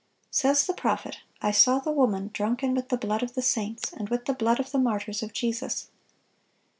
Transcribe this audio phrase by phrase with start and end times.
[0.31, 4.09] Says the prophet, "I saw the woman drunken with the blood of the saints, and
[4.09, 5.89] with the blood of the martyrs of Jesus."